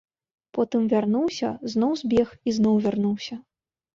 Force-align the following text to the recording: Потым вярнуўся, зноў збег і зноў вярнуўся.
Потым 0.57 0.87
вярнуўся, 0.93 1.49
зноў 1.75 1.93
збег 2.01 2.27
і 2.51 2.55
зноў 2.61 2.75
вярнуўся. 2.87 3.35